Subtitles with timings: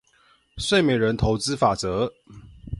[0.57, 2.11] 睡美人投資法則